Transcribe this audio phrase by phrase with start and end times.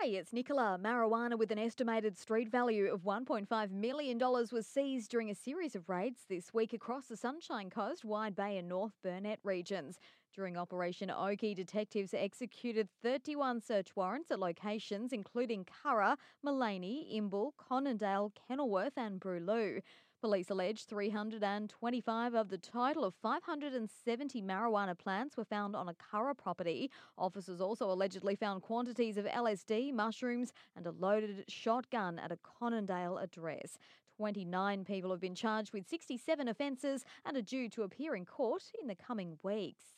[0.00, 0.78] Hey, it's Nicola.
[0.80, 5.88] Marijuana with an estimated street value of $1.5 million was seized during a series of
[5.88, 9.98] raids this week across the Sunshine Coast, Wide Bay, and North Burnett regions.
[10.32, 18.30] During Operation Oakey, detectives executed 31 search warrants at locations including Curra, Maleny, Imbil, Conondale,
[18.46, 19.80] Kenilworth, and Brooloo.
[20.20, 26.34] Police allege 325 of the total of 570 marijuana plants were found on a Curra
[26.34, 26.90] property.
[27.16, 33.22] Officers also allegedly found quantities of LSD, mushrooms, and a loaded shotgun at a Conondale
[33.22, 33.78] address.
[34.16, 38.64] 29 people have been charged with 67 offences and are due to appear in court
[38.80, 39.97] in the coming weeks.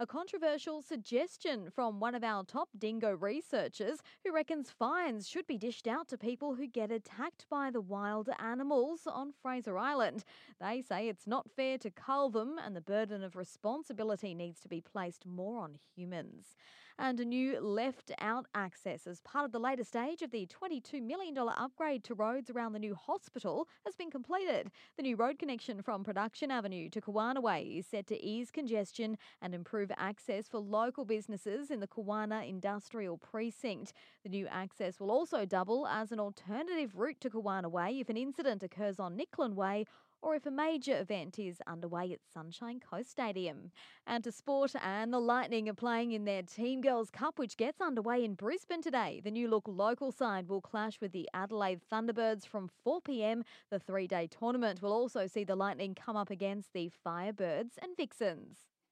[0.00, 5.56] A controversial suggestion from one of our top dingo researchers who reckons fines should be
[5.56, 10.24] dished out to people who get attacked by the wild animals on Fraser Island.
[10.60, 14.68] They say it's not fair to cull them and the burden of responsibility needs to
[14.68, 16.56] be placed more on humans.
[16.98, 21.02] And a new left out access as part of the latest stage of the $22
[21.02, 24.70] million upgrade to roads around the new hospital has been completed.
[24.96, 29.18] The new road connection from Production Avenue to Kawana Way is set to ease congestion
[29.42, 33.92] and improve improve access for local businesses in the Kawana Industrial Precinct.
[34.22, 38.16] The new access will also double as an alternative route to Kawana Way if an
[38.16, 39.84] incident occurs on Nicklin Way
[40.22, 43.70] or if a major event is underway at Sunshine Coast Stadium.
[44.06, 47.82] And to sport, and the Lightning are playing in their Team Girls Cup, which gets
[47.82, 49.20] underway in Brisbane today.
[49.22, 53.44] The new look local side will clash with the Adelaide Thunderbirds from 4 pm.
[53.70, 57.94] The three day tournament will also see the Lightning come up against the Firebirds and
[57.94, 58.73] Vixens.